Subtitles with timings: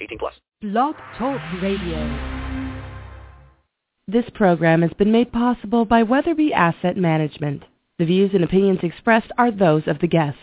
[0.00, 0.34] 18 plus.
[0.60, 2.44] Blog Talk Radio.
[4.08, 7.64] This program has been made possible by Weatherby Asset Management.
[7.98, 10.38] The views and opinions expressed are those of the guest.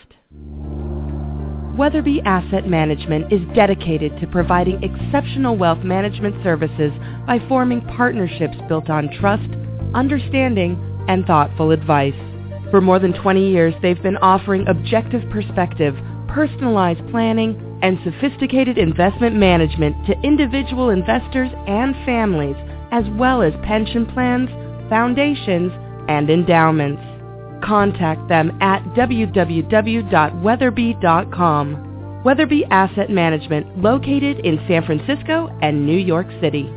[1.76, 6.92] Weatherby Asset Management is dedicated to providing exceptional wealth management services
[7.26, 9.48] by forming partnerships built on trust,
[9.94, 10.76] understanding,
[11.08, 12.14] and thoughtful advice.
[12.70, 15.96] For more than 20 years, they've been offering objective perspective,
[16.28, 22.56] personalized planning, and sophisticated investment management to individual investors and families,
[22.92, 24.48] as well as pension plans,
[24.88, 25.72] foundations,
[26.08, 27.02] and endowments.
[27.64, 31.90] Contact them at www.weatherby.com.
[32.24, 36.72] Weatherby Asset Management, located in San Francisco and New York City.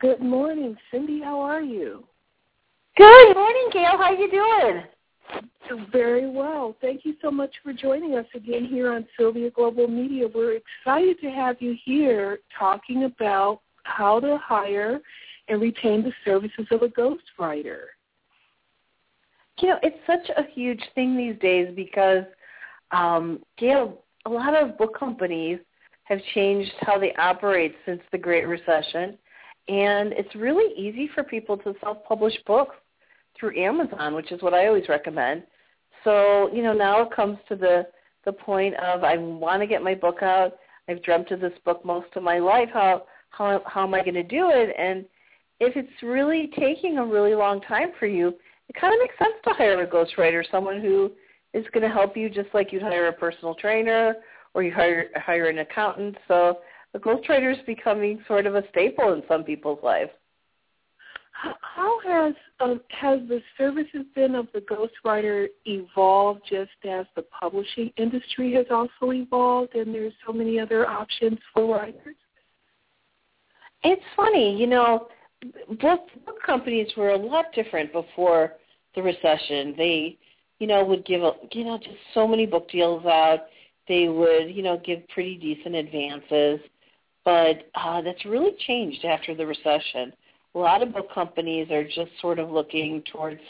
[0.00, 1.20] Good morning, Cindy.
[1.20, 2.04] How are you?
[2.96, 3.98] Good morning, Gail.
[3.98, 5.88] How are you doing?
[5.92, 6.74] Very well.
[6.80, 10.26] Thank you so much for joining us again here on Sylvia Global Media.
[10.34, 15.00] We're excited to have you here talking about how to hire
[15.48, 17.82] and retain the services of a ghostwriter.
[19.58, 22.24] You know, it's such a huge thing these days because,
[22.90, 25.58] um, Gail, a lot of book companies
[26.04, 29.18] have changed how they operate since the Great Recession,
[29.70, 32.74] and it's really easy for people to self-publish books
[33.38, 35.44] through Amazon, which is what I always recommend.
[36.02, 37.86] So, you know, now it comes to the
[38.26, 40.58] the point of I want to get my book out.
[40.88, 42.68] I've dreamt of this book most of my life.
[42.72, 44.74] How how how am I going to do it?
[44.76, 45.04] And
[45.60, 48.34] if it's really taking a really long time for you,
[48.68, 51.12] it kind of makes sense to hire a ghostwriter, someone who
[51.54, 54.16] is going to help you just like you'd hire a personal trainer
[54.54, 56.16] or you hire hire an accountant.
[56.26, 56.58] So
[56.92, 60.10] the ghostwriter is becoming sort of a staple in some people's lives.
[61.32, 67.22] How, how has uh, has the services been of the ghostwriter evolved just as the
[67.22, 72.16] publishing industry has also evolved and there's so many other options for writers?
[73.82, 75.08] It's funny, you know,
[75.80, 78.54] book, book companies were a lot different before
[78.94, 79.74] the recession.
[79.76, 80.18] They,
[80.58, 83.46] you know, would give, a, you know, just so many book deals out.
[83.88, 86.60] They would, you know, give pretty decent advances.
[87.24, 90.12] But uh, that's really changed after the recession.
[90.54, 93.40] A lot of book companies are just sort of looking towards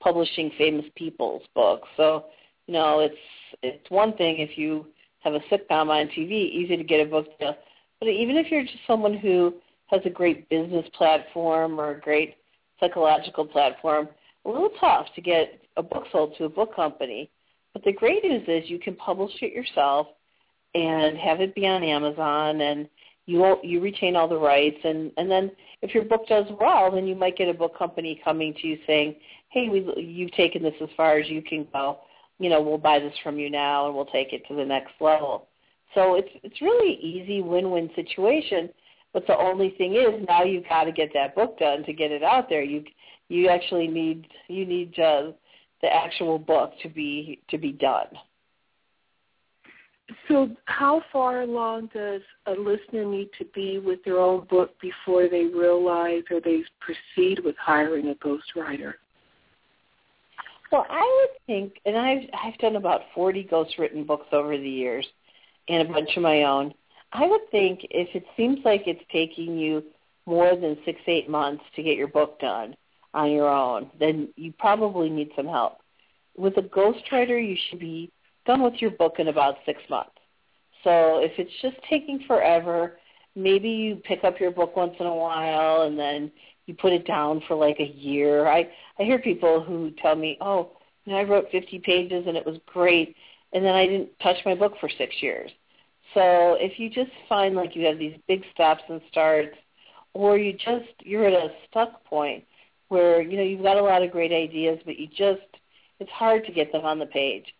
[0.00, 1.88] publishing famous people's books.
[1.96, 2.26] So,
[2.66, 3.14] you know, it's
[3.62, 4.86] it's one thing if you
[5.20, 7.56] have a sitcom on TV, easy to get a book deal.
[8.00, 9.54] But even if you're just someone who
[9.86, 12.34] has a great business platform or a great
[12.80, 14.08] psychological platform,
[14.44, 17.30] a little tough to get a book sold to a book company.
[17.72, 20.08] But the great news is you can publish it yourself
[20.74, 22.88] and have it be on Amazon and
[23.32, 24.78] you you retain all the rights.
[24.84, 25.50] And and then
[25.82, 28.78] if your book does well then you might get a book company coming to you
[28.86, 29.16] saying
[29.48, 32.00] hey we you've taken this as far as you can go.
[32.38, 34.92] You know we'll buy this from you now and we'll take it to the next
[35.00, 35.48] level.
[35.94, 38.70] So it's it's really easy win-win situation
[39.12, 42.10] but the only thing is now you've got to get that book done to get
[42.10, 42.62] it out there.
[42.62, 42.84] You
[43.28, 45.32] you actually need you need uh,
[45.82, 48.06] the actual book to be to be done
[50.28, 55.28] so how far along does a listener need to be with their own book before
[55.28, 58.94] they realize or they proceed with hiring a ghostwriter?
[60.70, 65.06] Well, I would think, and I've I've done about forty ghostwritten books over the years,
[65.68, 66.72] and a bunch of my own.
[67.12, 69.82] I would think if it seems like it's taking you
[70.24, 72.74] more than six eight months to get your book done
[73.12, 75.78] on your own, then you probably need some help.
[76.38, 78.10] With a ghostwriter, you should be
[78.46, 80.10] done with your book in about six months.
[80.84, 82.98] So if it's just taking forever,
[83.36, 86.30] maybe you pick up your book once in a while and then
[86.66, 88.46] you put it down for like a year.
[88.46, 88.68] I
[88.98, 90.70] I hear people who tell me, "Oh,
[91.04, 93.16] you know, I wrote 50 pages and it was great,
[93.52, 95.50] and then I didn't touch my book for six years.
[96.14, 99.56] So if you just find like you have these big stops and starts,
[100.14, 102.44] or you just you're at a stuck point
[102.88, 105.40] where you know you've got a lot of great ideas, but you just
[106.00, 107.54] it's hard to get them on the page.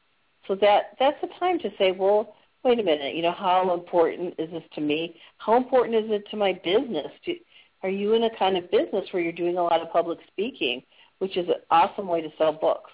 [0.47, 2.35] So that that's the time to say, well,
[2.65, 5.17] wait a minute, you know, how important is this to me?
[5.39, 7.09] How important is it to my business?
[7.25, 7.35] Do,
[7.83, 10.83] are you in a kind of business where you're doing a lot of public speaking,
[11.19, 12.91] which is an awesome way to sell books?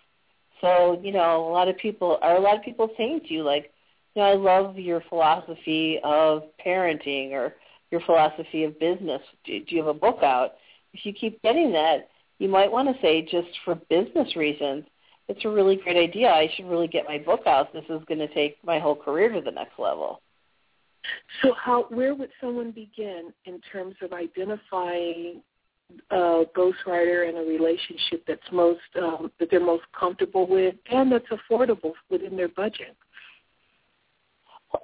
[0.61, 3.43] So, you know, a lot of people are a lot of people saying to you
[3.43, 3.73] like,
[4.15, 7.55] you know, I love your philosophy of parenting or
[7.91, 9.23] your philosophy of business.
[9.45, 10.55] Do, do you have a book out?
[10.93, 12.09] If you keep getting that,
[12.39, 14.85] you might want to say just for business reasons,
[15.29, 16.29] it's a really great idea.
[16.29, 17.73] I should really get my book out.
[17.73, 20.23] This is going to take my whole career to the next level.
[21.43, 25.43] So, how where would someone begin in terms of identifying
[26.11, 31.27] a ghostwriter and a relationship that's most um, that they're most comfortable with and that's
[31.29, 32.97] affordable within their budget?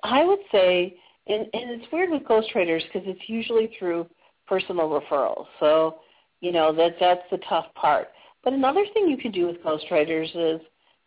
[0.02, 4.06] I would say, and, and it's weird with ghostwriters because it's usually through
[4.46, 5.46] personal referrals.
[5.60, 5.96] So,
[6.40, 8.08] you know that that's the tough part.
[8.44, 10.60] But another thing you can do with ghostwriters is,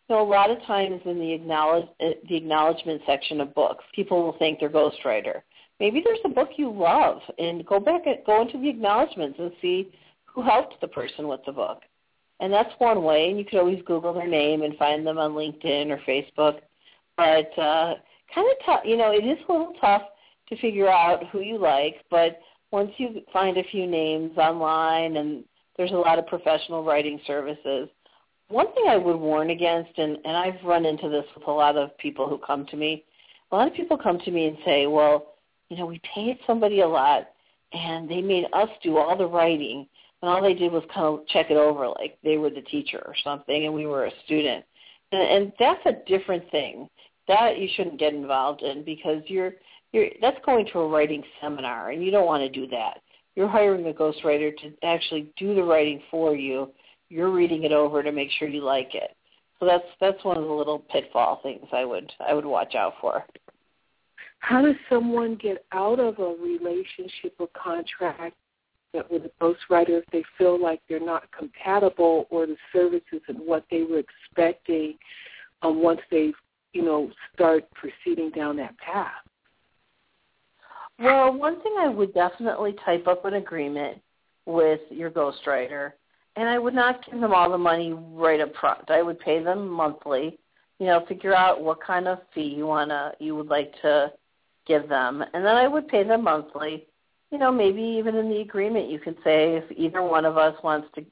[0.10, 3.84] you know, a lot of times in the acknowledge uh, the acknowledgement section of books,
[3.94, 5.42] people will thank their ghostwriter.
[5.80, 9.51] Maybe there's a book you love, and go back and go into the acknowledgments and
[9.62, 9.92] see
[10.25, 11.81] who helped the person with the book.
[12.39, 13.30] And that's one way.
[13.30, 16.60] And you could always Google their name and find them on LinkedIn or Facebook.
[17.16, 17.95] But uh,
[18.33, 20.04] kind of tough, you know, it is a little tough
[20.50, 22.06] to figure out who you like.
[22.10, 22.40] But
[22.72, 25.44] once you find a few names online and
[25.78, 27.90] there's a lot of professional writing services.
[28.50, 31.78] One thing I would warn against, and, and I've run into this with a lot
[31.78, 33.04] of people who come to me,
[33.52, 35.34] a lot of people come to me and say, well,
[35.70, 37.30] you know, we paid somebody a lot
[37.74, 39.88] and they made us do all the writing
[40.22, 43.04] and all they did was kind of check it over like they were the teacher
[43.06, 44.66] or something and we were a student.
[45.12, 46.90] And, and that's a different thing.
[47.28, 49.54] That you shouldn't get involved in because you're
[49.92, 53.02] you're that's going to a writing seminar and you don't want to do that.
[53.38, 56.72] You're hiring a ghostwriter to actually do the writing for you.
[57.10, 59.16] You're reading it over to make sure you like it.
[59.60, 62.95] So that's that's one of the little pitfall things I would I would watch out
[63.00, 63.24] for.
[64.39, 68.36] How does someone get out of a relationship or contract
[69.12, 73.66] with a ghostwriter if they feel like they're not compatible or the services and what
[73.69, 74.95] they were expecting
[75.62, 76.33] um, once they,
[76.74, 79.27] you know, start proceeding down that path?
[81.00, 84.00] Well, one thing I would definitely type up an agreement
[84.46, 85.92] with your ghostwriter,
[86.36, 88.90] and I would not give them all the money right up front.
[88.90, 90.40] I would pay them monthly.
[90.80, 94.12] You know, figure out what kind of fee you wanna you would like to
[94.66, 96.88] give them, and then I would pay them monthly.
[97.32, 100.56] You know, maybe even in the agreement you could say if either one of us
[100.64, 101.06] wants to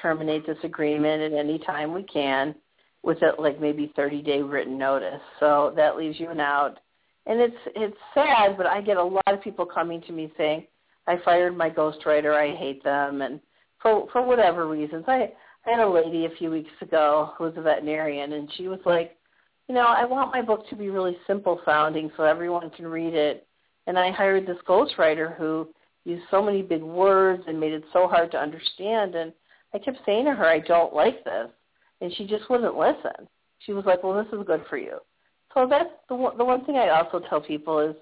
[0.00, 2.54] terminate this agreement at any time we can,
[3.02, 5.20] with it like maybe 30 day written notice.
[5.40, 6.78] So that leaves you an out
[7.26, 10.66] and it's it's sad, but I get a lot of people coming to me saying,
[11.06, 12.34] "I fired my ghostwriter.
[12.34, 13.40] I hate them," and
[13.82, 15.04] for for whatever reasons.
[15.08, 15.32] I
[15.66, 18.80] I had a lady a few weeks ago who was a veterinarian, and she was
[18.84, 19.16] like,
[19.68, 23.14] "You know, I want my book to be really simple sounding so everyone can read
[23.14, 23.46] it."
[23.88, 25.68] And I hired this ghostwriter who
[26.04, 29.16] used so many big words and made it so hard to understand.
[29.16, 29.32] And
[29.74, 31.50] I kept saying to her, "I don't like this,"
[32.00, 33.28] and she just wouldn't listen.
[33.58, 35.00] She was like, "Well, this is good for you."
[35.56, 37.96] So that's the one, the one thing I also tell people is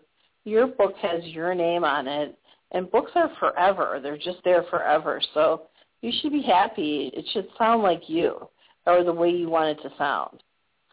[0.44, 2.36] your book has your name on it,
[2.72, 4.00] and books are forever.
[4.02, 5.20] They're just there forever.
[5.34, 5.62] So
[6.00, 7.12] you should be happy.
[7.14, 8.48] It should sound like you
[8.86, 10.42] or the way you want it to sound.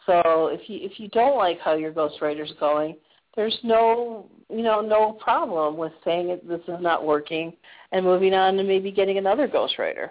[0.06, 2.96] So if you if you don't like how your ghostwriter's going,
[3.36, 7.53] there's no you know no problem with saying it, this is not working
[7.91, 10.10] and moving on and maybe getting another ghostwriter.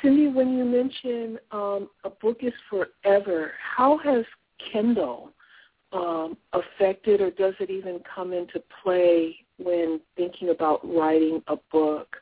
[0.00, 4.24] Cindy, when you mention um, a book is forever, how has
[4.72, 5.30] Kindle
[5.92, 12.16] um, affected, or does it even come into play when thinking about writing a book?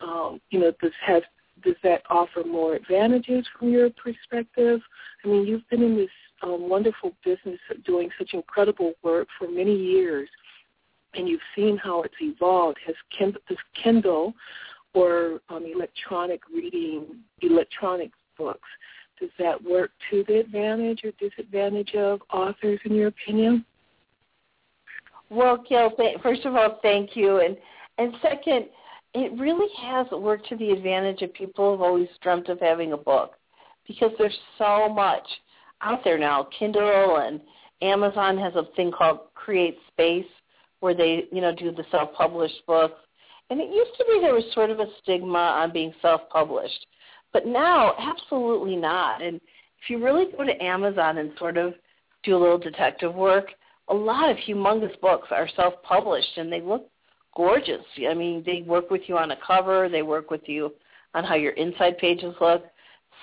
[0.00, 1.22] Um, you know, does have
[1.64, 4.80] does that offer more advantages from your perspective?
[5.24, 6.10] I mean, you've been in this
[6.42, 10.28] um, wonderful business doing such incredible work for many years,
[11.14, 12.78] and you've seen how it's evolved.
[12.86, 14.34] Has Kindle, does Kindle
[14.94, 17.06] or um, electronic reading,
[17.40, 18.68] electronic books,
[19.20, 23.64] does that work to the advantage or disadvantage of authors, in your opinion?
[25.30, 27.56] Well, Gail, first of all, thank you, and
[27.98, 28.66] and second,
[29.14, 32.96] it really has worked to the advantage of people who've always dreamt of having a
[32.96, 33.32] book,
[33.86, 35.26] because there's so much
[35.82, 36.48] out there now.
[36.56, 37.40] Kindle and
[37.82, 40.26] Amazon has a thing called Create Space,
[40.80, 43.00] where they you know do the self-published books,
[43.50, 46.86] and it used to be there was sort of a stigma on being self-published
[47.32, 49.22] But now, absolutely not.
[49.22, 51.74] And if you really go to Amazon and sort of
[52.22, 53.48] do a little detective work,
[53.88, 56.88] a lot of humongous books are self-published and they look
[57.36, 57.84] gorgeous.
[58.08, 60.72] I mean, they work with you on a cover, they work with you
[61.14, 62.64] on how your inside pages look.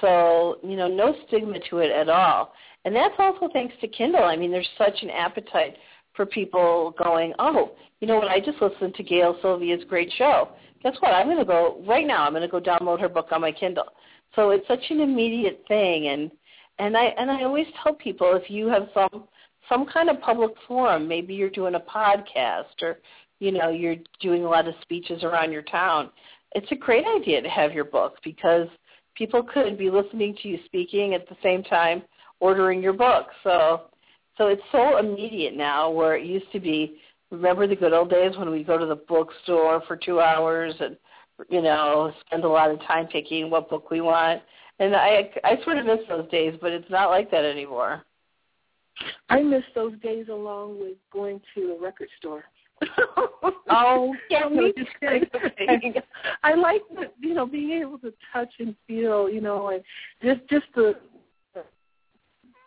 [0.01, 2.53] So, you know, no stigma to it at all.
[2.83, 4.23] And that's also thanks to Kindle.
[4.23, 5.77] I mean, there's such an appetite
[6.13, 10.49] for people going, oh, you know what, I just listened to Gail Sylvia's great show.
[10.85, 13.29] Guess what, I'm going to go, right now, I'm going to go download her book
[13.31, 13.87] on my Kindle.
[14.35, 16.09] So it's such an immediate thing.
[16.09, 16.29] And,
[16.77, 19.23] and I, and I always tell people if you have some,
[19.67, 22.99] some kind of public forum, maybe you're doing a podcast or,
[23.39, 26.11] you know, you're doing a lot of speeches around your town,
[26.51, 28.67] it's a great idea to have your book because
[29.15, 32.03] people could be listening to you speaking at the same time
[32.39, 33.25] ordering your book.
[33.43, 33.85] So
[34.37, 36.97] so it's so immediate now where it used to be
[37.35, 40.97] remember the good old days when we go to the bookstore for two hours and
[41.49, 44.41] you know, spend a lot of time picking what book we want.
[44.79, 48.03] And I I sort of miss those days, but it's not like that anymore.
[49.29, 52.45] I miss those days along with going to a record store.
[53.69, 54.81] oh, yeah, me too.
[56.43, 59.83] I like the, you know being able to touch and feel, you know, and
[60.21, 60.95] just just the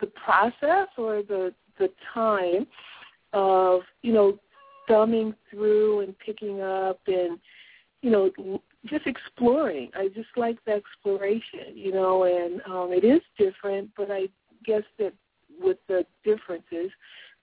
[0.01, 2.67] the process or the the time
[3.33, 4.39] of you know
[4.89, 7.39] thumbing through and picking up and
[8.03, 9.91] you know just exploring.
[9.95, 14.29] I just like the exploration, you know, and um, it is different, but I
[14.65, 15.13] guess that
[15.61, 16.91] with the differences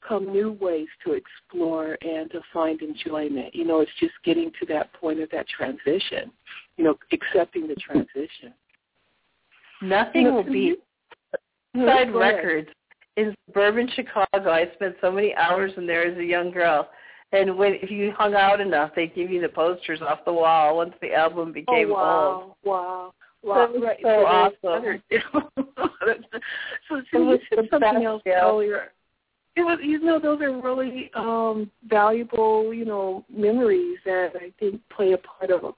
[0.08, 3.54] come new ways to explore and to find enjoyment.
[3.56, 6.32] You know, it's just getting to that point of that transition,
[6.78, 8.54] you know, accepting the transition.
[9.82, 10.80] Nothing you know, will beat
[11.76, 12.70] side records
[13.18, 14.52] in suburban Chicago.
[14.52, 16.90] I spent so many hours in there as a young girl.
[17.36, 20.78] And when if you hung out enough, they give you the posters off the wall
[20.78, 22.42] once the album became oh, wow.
[22.42, 22.56] old.
[22.64, 23.14] Wow.
[23.44, 24.00] Wow, that right.
[24.02, 25.02] so awesome.
[26.90, 28.92] so, so you said something else earlier
[29.56, 34.80] it was you know those are really um valuable you know memories that i think
[34.96, 35.72] play a part of a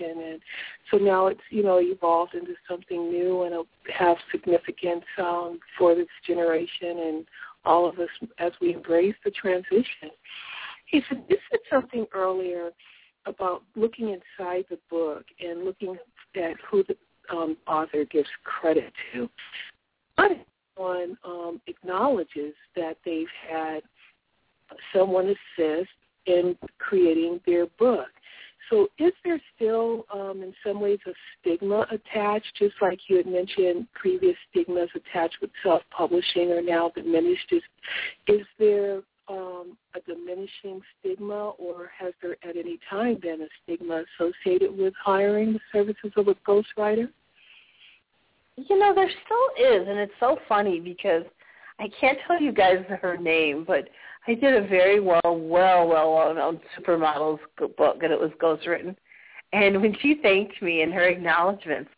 [0.00, 0.40] and
[0.90, 5.94] so now it's you know evolved into something new and it'll have significance um for
[5.94, 7.26] this generation and
[7.64, 10.10] all of us as we embrace the transition
[10.86, 12.70] he said this is something earlier
[13.26, 15.96] about looking inside the book and looking
[16.36, 16.96] at who the
[17.30, 19.28] um, author gives credit to
[20.76, 23.80] someone um, acknowledges that they've had
[24.94, 25.90] someone assist
[26.26, 28.08] in creating their book.
[28.70, 31.10] So is there still, um, in some ways, a
[31.40, 37.52] stigma attached, just like you had mentioned, previous stigmas attached with self-publishing are now diminished?
[37.52, 37.62] Is,
[38.28, 44.04] is there um, a diminishing stigma, or has there at any time been a stigma
[44.18, 47.08] associated with hiring the services of a ghostwriter?
[48.56, 51.24] You know, there still is, and it's so funny because
[51.80, 53.88] I can't tell you guys her name, but
[54.26, 57.38] I did a very well, well, well well known supermodels
[57.76, 58.94] book, and it was ghostwritten.
[59.52, 61.90] And when she thanked me in her acknowledgments,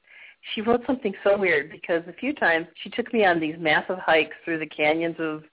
[0.54, 3.98] she wrote something so weird because a few times she took me on these massive
[3.98, 5.44] hikes through the canyons of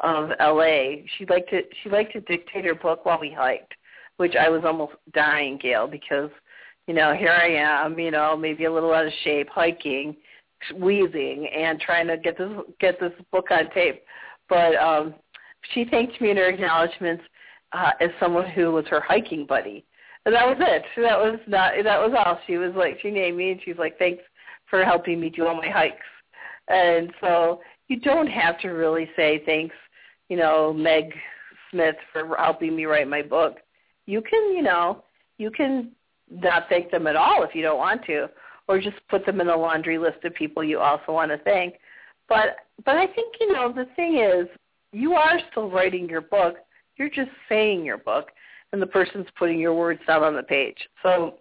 [0.00, 1.02] of LA.
[1.16, 3.74] She liked to she liked to dictate her book while we hiked,
[4.16, 6.30] which I was almost dying, Gail, because
[6.86, 10.16] you know here I am, you know maybe a little out of shape hiking,
[10.76, 14.02] wheezing and trying to get this get this book on tape.
[14.48, 15.14] But um,
[15.74, 17.22] she thanked me in her acknowledgments
[17.72, 19.84] uh, as someone who was her hiking buddy,
[20.24, 20.84] and that was it.
[20.96, 22.38] That was not that was all.
[22.46, 24.22] She was like she named me and she's like thanks
[24.68, 25.96] for helping me do all my hikes.
[26.68, 29.74] And so you don't have to really say thanks,
[30.28, 31.14] you know, Meg
[31.70, 33.56] Smith for helping me write my book.
[34.06, 35.02] You can, you know,
[35.38, 35.92] you can
[36.30, 38.28] not thank them at all if you don't want to
[38.68, 41.74] or just put them in the laundry list of people you also want to thank.
[42.28, 44.46] But but I think you know the thing is
[44.92, 46.56] you are still writing your book.
[46.96, 48.28] You're just saying your book,
[48.72, 50.78] and the person's putting your words down on the page.
[51.02, 51.34] So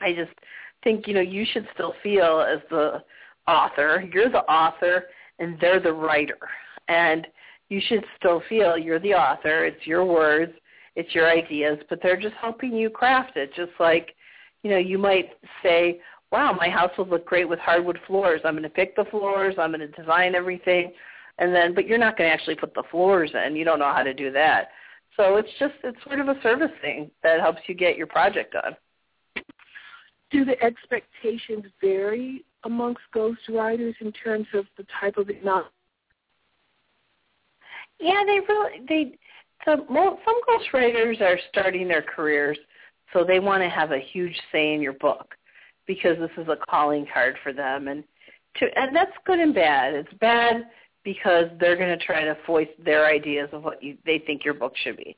[0.00, 0.32] I just
[0.82, 3.02] think you know you should still feel as the
[3.48, 4.04] author.
[4.12, 5.04] You're the author,
[5.38, 6.38] and they're the writer,
[6.88, 7.26] and
[7.68, 9.64] you should still feel you're the author.
[9.64, 10.52] It's your words,
[10.96, 13.50] it's your ideas, but they're just helping you craft it.
[13.54, 14.14] Just like
[14.62, 15.30] you know you might
[15.62, 16.00] say
[16.34, 18.40] wow, my house will look great with hardwood floors.
[18.44, 19.54] I'm going to pick the floors.
[19.56, 20.92] I'm going to design everything.
[21.38, 23.56] And then, but you're not going to actually put the floors in.
[23.56, 24.68] You don't know how to do that.
[25.16, 28.54] So it's just, it's sort of a service thing that helps you get your project
[28.54, 28.76] done.
[30.30, 35.70] Do the expectations vary amongst ghostwriters in terms of the type of not?
[38.00, 39.18] Yeah, they really, they,
[39.66, 42.58] the, some ghostwriters are starting their careers,
[43.12, 45.34] so they want to have a huge say in your book
[45.86, 48.04] because this is a calling card for them and
[48.56, 49.94] to and that's good and bad.
[49.94, 50.64] It's bad
[51.04, 54.54] because they're going to try to voice their ideas of what you, they think your
[54.54, 55.16] book should be.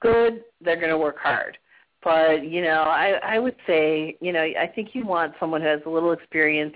[0.00, 1.58] Good, they're going to work hard.
[2.04, 5.68] But, you know, I I would say, you know, I think you want someone who
[5.68, 6.74] has a little experience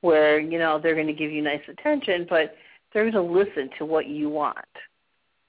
[0.00, 2.56] where, you know, they're going to give you nice attention, but
[2.92, 4.58] they're going to listen to what you want.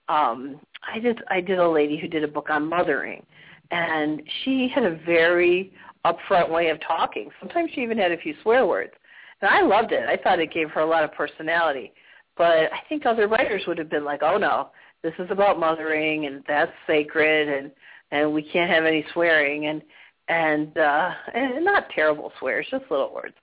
[0.08, 0.60] Um
[0.94, 3.26] I did I did a lady who did a book on mothering
[3.72, 5.74] and she had a very
[6.06, 7.30] upfront way of talking.
[7.40, 8.94] Sometimes she even had a few swear words.
[9.42, 10.08] And I loved it.
[10.08, 11.92] I thought it gave her a lot of personality.
[12.38, 14.70] But I think other writers would have been like, "Oh no,
[15.04, 17.72] this is about mothering and that's sacred and
[18.12, 19.82] and we can't have any swearing and
[20.28, 23.36] and uh and not terrible swears, just little words."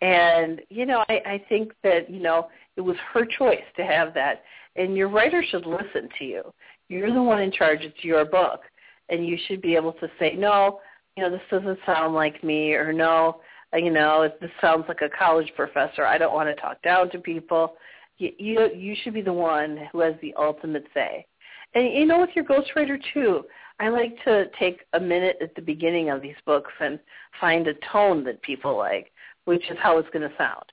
[0.00, 4.14] And you know, I I think that, you know, it was her choice to have
[4.14, 4.42] that.
[4.76, 6.52] And your writer should listen to you.
[6.88, 7.80] You're the one in charge.
[7.82, 8.62] It's your book.
[9.08, 10.80] And you should be able to say, no,
[11.16, 13.40] you know, this doesn't sound like me, or no,
[13.72, 16.04] you know, this sounds like a college professor.
[16.04, 17.74] I don't want to talk down to people.
[18.18, 21.26] You, you, you should be the one who has the ultimate say.
[21.74, 23.44] And you know, with your ghostwriter too,
[23.80, 26.98] I like to take a minute at the beginning of these books and
[27.40, 29.10] find a tone that people like,
[29.46, 30.64] which is how it's going to sound.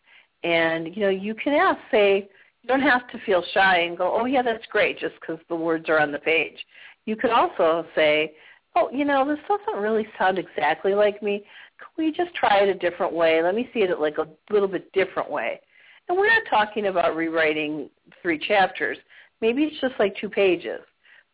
[0.44, 2.30] And you know, you can ask, say,
[2.62, 5.56] you don't have to feel shy and go, oh yeah, that's great, just because the
[5.56, 6.58] words are on the page.
[7.06, 8.34] You could also say,
[8.76, 11.44] oh, you know, this doesn't really sound exactly like me.
[11.80, 13.42] Can we just try it a different way?
[13.42, 15.60] Let me see it like a little bit different way.
[16.12, 17.90] And we're not talking about rewriting
[18.22, 18.98] three chapters.
[19.40, 20.82] Maybe it's just like two pages.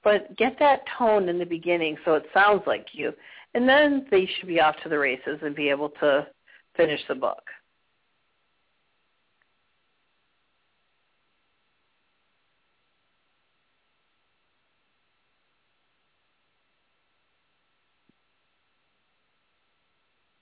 [0.03, 3.11] But get that tone in the beginning so it sounds like you.
[3.55, 6.27] And then they should be off to the races and be able to
[6.75, 7.41] finish the book.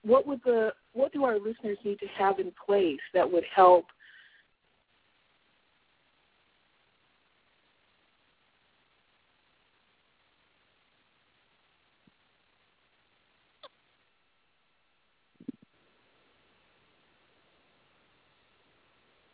[0.03, 3.85] what would the what do our listeners need to have in place that would help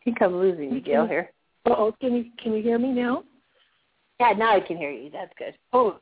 [0.01, 1.31] I think I'm losing you, Gail, here.
[1.67, 3.23] Oh, can you can you hear me now?
[4.19, 5.11] Yeah, now I can hear you.
[5.11, 5.53] That's good.
[5.73, 5.99] Oh,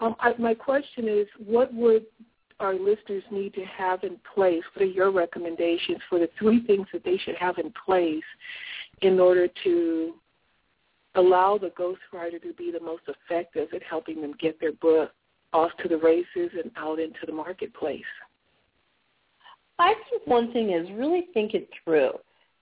[0.00, 2.06] um, I, my question is, what would
[2.60, 4.62] our listeners need to have in place?
[4.74, 8.24] What are your recommendations for the three things that they should have in place
[9.02, 10.14] in order to
[11.14, 15.10] allow the ghostwriter to be the most effective at helping them get their book
[15.52, 18.02] off to the races and out into the marketplace?
[19.80, 22.12] I think one thing is really think it through.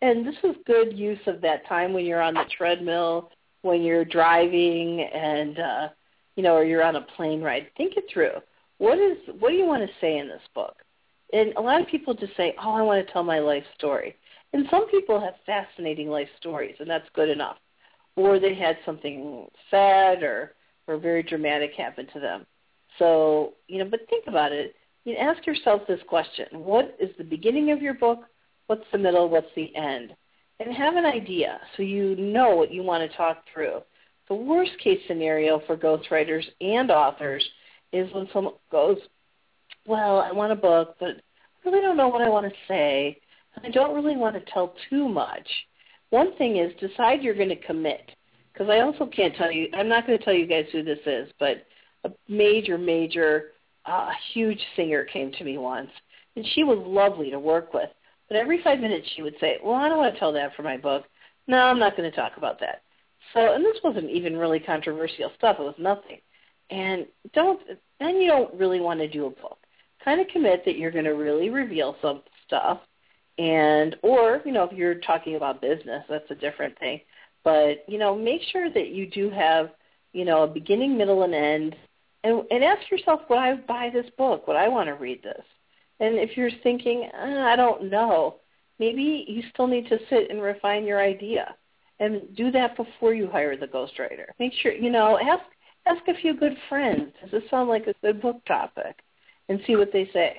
[0.03, 3.31] And this is good use of that time when you're on the treadmill,
[3.63, 5.89] when you're driving and uh
[6.37, 7.69] you know, or you're on a plane ride.
[7.77, 8.33] Think it through
[8.79, 10.77] what is what do you want to say in this book?
[11.33, 14.17] And a lot of people just say, "Oh, I want to tell my life story."
[14.53, 17.57] And some people have fascinating life stories, and that's good enough.
[18.17, 20.55] Or they had something sad or
[20.87, 22.47] or very dramatic happen to them.
[22.99, 24.75] So, you know, but think about it.
[25.05, 26.47] You ask yourself this question.
[26.53, 28.25] What is the beginning of your book?
[28.67, 29.29] What's the middle?
[29.29, 30.15] What's the end?
[30.59, 33.83] And have an idea so you know what you want to talk through.
[34.29, 37.47] The worst case scenario for ghostwriters and authors
[37.93, 38.99] is when someone goes,
[39.87, 43.21] well, I want a book, but I really don't know what I want to say.
[43.55, 45.49] And I don't really want to tell too much.
[46.11, 48.11] One thing is decide you're going to commit.
[48.53, 50.99] Because I also can't tell you, I'm not going to tell you guys who this
[51.05, 51.67] is, but
[52.05, 53.53] a major, major,
[53.85, 55.91] uh, huge singer came to me once.
[56.37, 57.91] And she was lovely to work with.
[58.29, 60.63] But every five minutes she would say, well, I don't want to tell that for
[60.63, 61.05] my book.
[61.47, 62.83] No, I'm not going to talk about that.
[63.35, 65.57] So, and this wasn't even really controversial stuff.
[65.59, 66.19] It was nothing
[66.71, 67.61] and don't
[68.01, 69.59] then you don't really want to do a book.
[70.05, 72.81] Kind of commit that you're going to really reveal some stuff,
[73.39, 77.01] and or you know if you're talking about business, that's a different thing.
[77.45, 79.71] But you know, make sure that you do have
[80.13, 81.77] you know a beginning, middle, and end,
[82.25, 84.47] and and ask yourself, would I buy this book?
[84.47, 85.45] Would I want to read this?
[86.01, 88.37] And if you're thinking, uh, I don't know,
[88.79, 91.55] maybe you still need to sit and refine your idea
[92.01, 94.27] and do that before you hire the ghostwriter.
[94.39, 95.45] Make sure, you know, ask
[95.87, 97.13] ask a few good friends.
[97.23, 98.97] Does this sound like a good book topic?
[99.49, 100.37] And see what they say.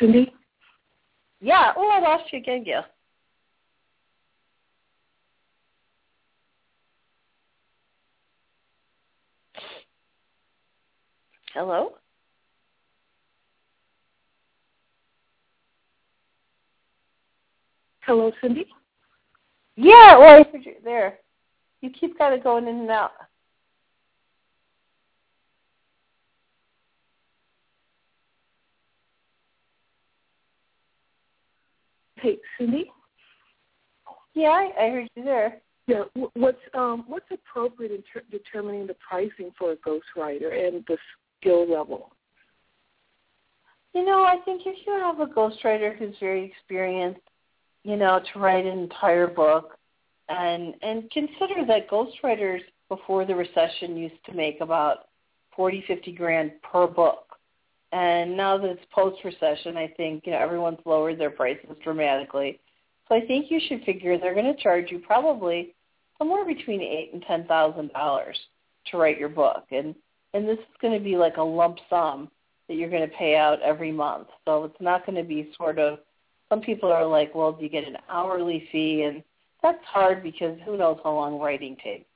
[0.00, 0.32] Cindy?
[1.44, 1.74] Yeah.
[1.76, 2.84] Oh, I lost you again, Gail.
[11.52, 11.92] Hello?
[18.00, 18.66] Hello, Cindy.
[19.76, 21.18] Yeah, well, I heard there.
[21.82, 23.12] You keep kind of going in and out.
[32.24, 32.90] Hey, Cindy.
[34.32, 35.58] Yeah, I, I heard you there.
[35.86, 40.96] Yeah, what's um what's appropriate in ter- determining the pricing for a ghostwriter and the
[41.38, 42.14] skill level?
[43.92, 47.20] You know, I think if you have a ghostwriter who's very experienced,
[47.82, 49.76] you know, to write an entire book,
[50.30, 55.08] and and consider that ghostwriters before the recession used to make about
[55.54, 57.33] forty, fifty grand per book.
[57.94, 62.58] And now that it's post recession, I think, you know, everyone's lowered their prices dramatically.
[63.08, 65.76] So I think you should figure they're going to charge you probably
[66.18, 68.36] somewhere between eight and ten thousand dollars
[68.90, 69.94] to write your book, and
[70.32, 72.28] and this is going to be like a lump sum
[72.66, 74.26] that you're going to pay out every month.
[74.44, 76.00] So it's not going to be sort of.
[76.48, 79.04] Some people are like, well, do you get an hourly fee?
[79.04, 79.22] And
[79.62, 82.06] that's hard because who knows how long writing takes.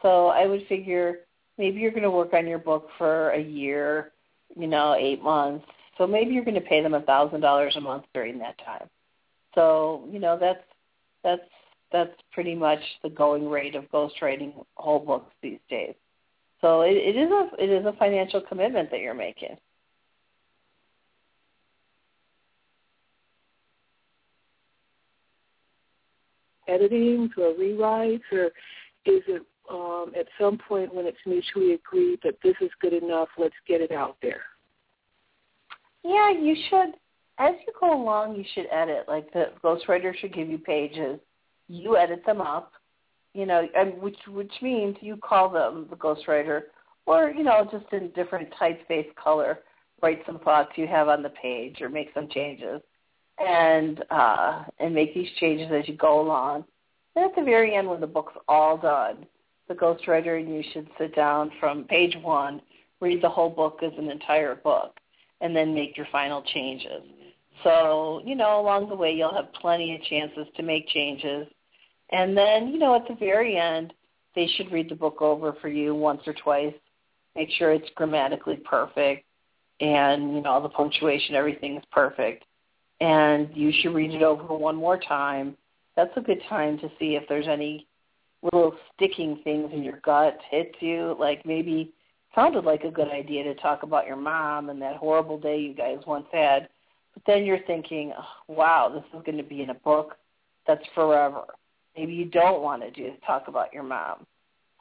[0.00, 1.20] So I would figure
[1.58, 4.12] maybe you're going to work on your book for a year,
[4.56, 5.66] you know, eight months.
[5.96, 8.88] So maybe you're going to pay them a thousand dollars a month during that time.
[9.54, 10.62] So you know that's
[11.24, 11.42] that's
[11.90, 15.94] that's pretty much the going rate of ghostwriting whole books these days.
[16.60, 19.56] So it, it is a it is a financial commitment that you're making.
[26.68, 28.46] Editings a rewrite, or
[29.06, 33.28] is it um, at some point when it's mutually agreed that this is good enough,
[33.38, 34.42] let's get it out there?
[36.04, 36.94] Yeah, you should.
[37.38, 39.04] As you go along, you should edit.
[39.08, 41.20] Like the ghostwriter should give you pages.
[41.68, 42.72] You edit them up,
[43.34, 46.62] you know, and which which means you call them the ghostwriter,
[47.06, 49.60] or you know, just in different typeface color,
[50.02, 52.80] write some thoughts you have on the page, or make some changes,
[53.38, 56.64] and uh, and make these changes as you go along.
[57.14, 59.26] And at the very end, when the book's all done,
[59.68, 62.60] the ghostwriter and you should sit down from page one,
[63.00, 64.98] read the whole book as an entire book,
[65.40, 67.02] and then make your final changes.
[67.62, 71.46] So, you know, along the way you'll have plenty of chances to make changes.
[72.10, 73.92] And then, you know, at the very end,
[74.34, 76.74] they should read the book over for you once or twice.
[77.34, 79.24] Make sure it's grammatically perfect
[79.80, 82.44] and, you know, all the punctuation, everything is perfect.
[83.00, 85.56] And you should read it over one more time.
[85.96, 87.86] That's a good time to see if there's any
[88.42, 91.92] little sticking things in your gut hits you, like maybe
[92.34, 95.74] sounded like a good idea to talk about your mom and that horrible day you
[95.74, 96.68] guys once had
[97.18, 100.16] but then you're thinking, oh, wow, this is going to be in a book
[100.66, 101.44] that's forever.
[101.96, 104.26] Maybe you don't want to do talk about your mom.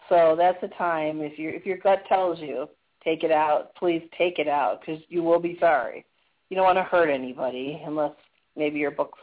[0.08, 2.70] So that's a time if your if your gut tells you
[3.04, 6.06] take it out, please take it out because you will be sorry.
[6.50, 8.14] You don't want to hurt anybody unless
[8.56, 9.20] maybe your book's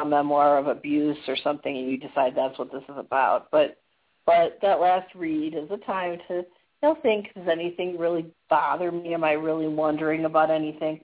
[0.00, 3.50] a memoir of abuse or something and you decide that's what this is about.
[3.50, 3.78] But
[4.26, 6.44] but that last read is a time to you
[6.82, 9.14] know think does anything really bother me?
[9.14, 11.00] Am I really wondering about anything?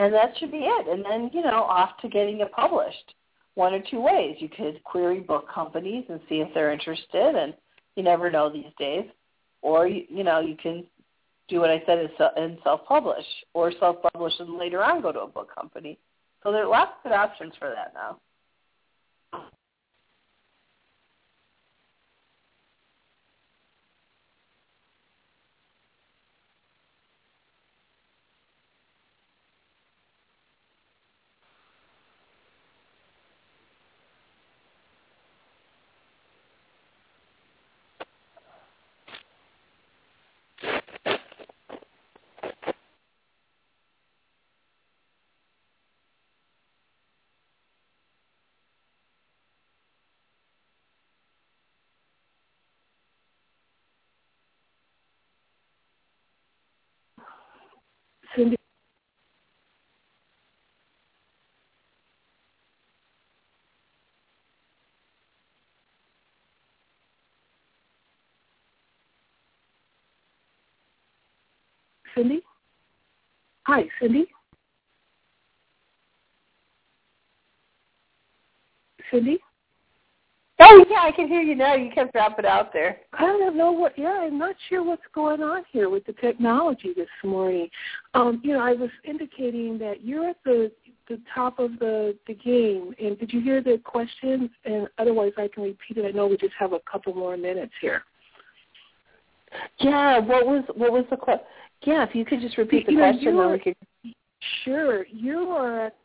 [0.00, 0.88] and that should be it.
[0.88, 3.14] And then, you know, off to getting it published.
[3.54, 4.36] One or two ways.
[4.38, 7.52] You could query book companies and see if they're interested, and
[7.96, 9.04] you never know these days.
[9.60, 10.86] Or, you, you know, you can
[11.48, 15.54] do what I said and self-publish, or self-publish and later on go to a book
[15.54, 15.98] company.
[16.42, 18.18] So there are lots of good options for that now.
[58.40, 58.56] Cindy.
[72.14, 72.42] Cindy?
[73.66, 74.26] Hi, Cindy?
[79.10, 79.38] Cindy?
[80.62, 81.74] Oh yeah, I can hear you now.
[81.74, 82.98] You kept dropping out there.
[83.14, 83.98] I don't know what.
[83.98, 87.68] Yeah, I'm not sure what's going on here with the technology this morning.
[88.12, 90.70] Um, you know, I was indicating that you're at the
[91.08, 92.94] the top of the the game.
[93.02, 94.50] And did you hear the question?
[94.64, 96.06] And otherwise, I can repeat it.
[96.06, 98.02] I know we just have a couple more minutes here.
[99.78, 100.18] Yeah.
[100.18, 101.44] What was what was the question?
[101.82, 103.76] Yeah, if you could just repeat the You question, then we could.
[104.64, 105.96] Sure, you are at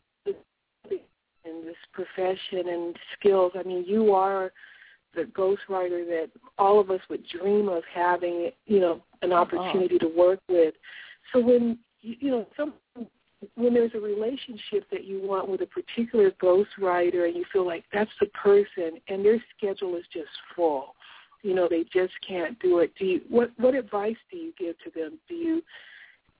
[1.48, 3.52] in this profession and skills.
[3.54, 4.52] I mean, you are
[5.14, 6.28] the ghostwriter that
[6.58, 9.40] all of us would dream of having, you know, an uh-huh.
[9.40, 10.74] opportunity to work with.
[11.32, 12.74] So when you know some
[13.54, 17.84] when there's a relationship that you want with a particular ghostwriter and you feel like
[17.92, 20.94] that's the person and their schedule is just full,
[21.42, 22.92] you know, they just can't do it.
[22.98, 25.18] Do you what what advice do you give to them?
[25.28, 25.62] Do you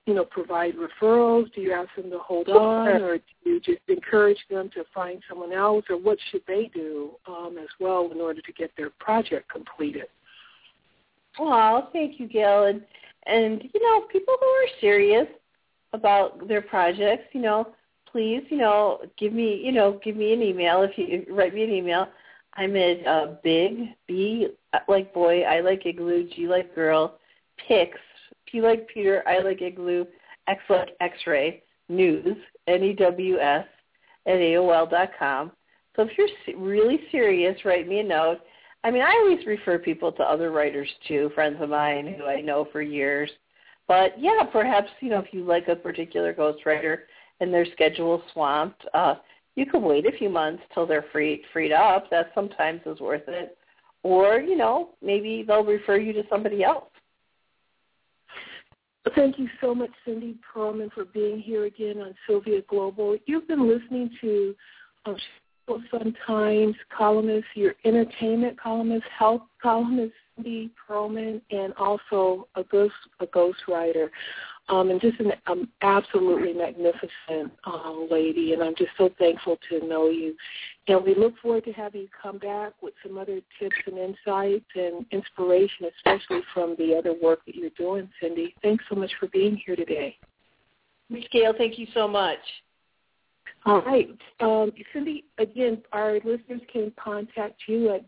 [0.07, 1.53] you know, provide referrals?
[1.53, 5.21] Do you ask them to hold on, or do you just encourage them to find
[5.29, 8.89] someone else, or what should they do um, as well in order to get their
[8.89, 10.05] project completed?
[11.37, 12.81] Well, thank you, Gail, and
[13.25, 15.27] and you know, people who are serious
[15.91, 17.67] about their projects, you know,
[18.09, 21.63] please, you know, give me, you know, give me an email if you write me
[21.65, 22.07] an email.
[22.53, 24.47] I'm at uh, big B
[24.87, 27.19] like boy, I like igloo, G like girl,
[27.67, 27.99] pics
[28.51, 30.05] P like Peter, I like igloo,
[30.47, 33.65] X like X-ray, news, N-E-W-S,
[34.25, 35.51] at AOL dot com.
[35.95, 38.39] So if you're really serious, write me a note.
[38.83, 42.41] I mean, I always refer people to other writers too, friends of mine who I
[42.41, 43.31] know for years.
[43.87, 46.99] But yeah, perhaps you know if you like a particular ghostwriter
[47.39, 49.15] and their schedule swamped, uh,
[49.55, 52.09] you could wait a few months till they're free freed up.
[52.11, 53.57] That sometimes is worth it.
[54.03, 56.89] Or you know maybe they'll refer you to somebody else.
[59.15, 63.17] Thank you so much, Cindy Pearlman, for being here again on Sylvia Global.
[63.25, 64.55] You've been listening to
[65.05, 65.17] um,
[65.91, 73.27] Sun Times columnist, your entertainment columnist, health columnist, Cindy Pearlman, and also a ghost a
[73.27, 74.09] ghostwriter
[74.69, 78.53] um, and just an um, absolutely magnificent uh, lady.
[78.53, 80.35] And I'm just so thankful to know you.
[80.87, 84.65] And we look forward to having you come back with some other tips and insights
[84.75, 88.55] and inspiration, especially from the other work that you're doing, Cindy.
[88.61, 90.17] Thanks so much for being here today.
[91.09, 92.39] Miss Gail, thank you so much.
[93.65, 94.09] All right.
[94.39, 98.05] Um, Cindy, again, our listeners can contact you at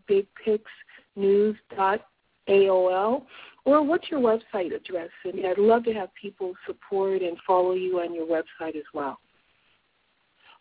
[2.48, 3.22] bigpixnews.aol
[3.64, 5.10] or what's your website address?
[5.24, 9.18] And I'd love to have people support and follow you on your website as well.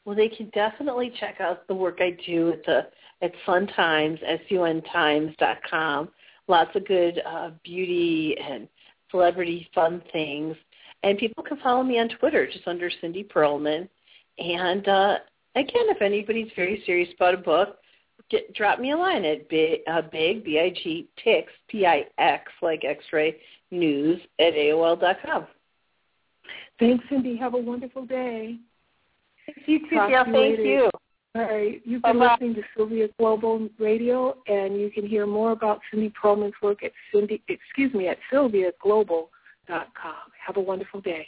[0.05, 2.87] Well, they can definitely check out the work I do at the
[3.21, 6.09] at Sun Times, suntimes.com.
[6.47, 8.67] Lots of good uh, beauty and
[9.11, 10.55] celebrity fun things.
[11.03, 13.87] And people can follow me on Twitter just under Cindy Pearlman.
[14.37, 15.17] And uh,
[15.55, 17.77] again, if anybody's very serious about a book,
[18.29, 23.35] get, drop me a line at big, uh, big B-I-G, Pix, P-I-X, like X-ray,
[23.71, 25.47] news at AOL dot com.
[26.79, 27.35] Thanks, Cindy.
[27.37, 28.57] Have a wonderful day.
[29.65, 30.23] You too, Gail.
[30.25, 30.61] Thank later.
[30.63, 30.89] you.
[31.35, 31.81] All right.
[31.85, 32.33] You've been Bye-bye.
[32.33, 36.91] listening to Sylvia Global Radio, and you can hear more about Cindy Pearlman's work at
[37.13, 39.27] Cindy, excuse me, at sylviaglobal.com.
[40.45, 41.27] Have a wonderful day.